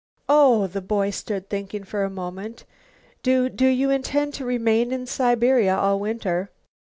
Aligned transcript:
"Oh!" 0.27 0.65
The 0.65 0.81
boy 0.81 1.11
stood 1.11 1.47
thinking 1.47 1.83
for 1.83 2.03
a 2.03 2.09
moment. 2.09 2.65
"Do 3.21 3.49
do 3.49 3.67
you 3.67 3.91
intend 3.91 4.33
to 4.33 4.45
remain 4.45 4.91
in 4.91 5.05
Siberia 5.05 5.77
all 5.77 5.99
winter?" 5.99 6.49